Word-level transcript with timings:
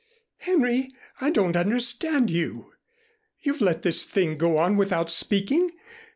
"Henry, 0.39 0.91
I 1.19 1.29
don't 1.29 1.55
understand 1.55 2.31
you. 2.31 2.73
You've 3.39 3.61
let 3.61 3.83
this 3.83 4.03
thing 4.03 4.35
go 4.35 4.57
on 4.57 4.75
without 4.75 5.11
speaking. 5.11 5.69